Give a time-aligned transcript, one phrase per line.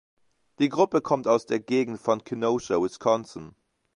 [0.57, 3.53] Die Gruppe kommt aus der Gegend von Kenosha, Wisconsin.